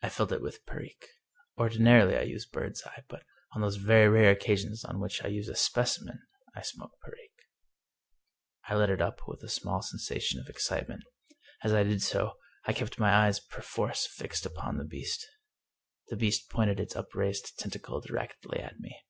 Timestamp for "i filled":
0.00-0.32